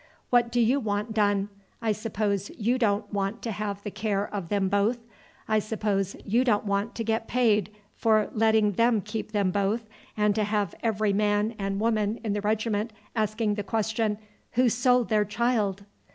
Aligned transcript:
What 0.31 0.51
do 0.51 0.59
you 0.59 0.79
want 0.79 1.13
done? 1.13 1.49
I 1.79 1.91
suppose 1.91 2.49
you 2.57 2.79
don't 2.79 3.13
want 3.13 3.43
to 3.43 3.51
have 3.51 3.83
the 3.83 3.91
care 3.91 4.27
of 4.33 4.49
them 4.49 4.67
both. 4.67 4.97
I 5.47 5.59
suppose 5.59 6.15
you 6.25 6.43
don't 6.43 6.65
want 6.65 6.95
to 6.95 7.03
get 7.03 7.27
paid 7.27 7.69
for 7.93 8.31
letting 8.33 8.71
them 8.71 9.01
keep 9.01 9.31
them 9.31 9.51
both, 9.51 9.87
and 10.17 10.33
to 10.33 10.43
have 10.43 10.73
every 10.81 11.13
man 11.13 11.53
and 11.59 11.79
woman 11.79 12.19
in 12.23 12.33
the 12.33 12.41
regiment 12.41 12.91
asking 13.15 13.53
the 13.53 13.63
question, 13.63 14.17
Who 14.53 14.69
sold 14.69 15.09
their 15.09 15.23
child? 15.23 15.85